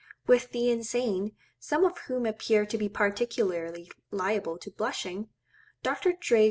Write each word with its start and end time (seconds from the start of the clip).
With 0.25 0.49
the 0.51 0.71
insane, 0.71 1.35
some 1.59 1.85
of 1.85 1.95
whom 2.07 2.25
appear 2.25 2.65
to 2.65 2.75
be 2.75 2.89
particularly 2.89 3.91
liable 4.09 4.57
to 4.57 4.71
blushing, 4.71 5.29
Dr. 5.83 6.13
J. 6.13 6.39